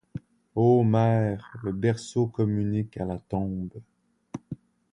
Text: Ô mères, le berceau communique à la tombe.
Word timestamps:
Ô 0.55 0.83
mères, 0.83 1.55
le 1.61 1.73
berceau 1.73 2.25
communique 2.25 2.97
à 2.97 3.05
la 3.05 3.19
tombe. 3.19 3.71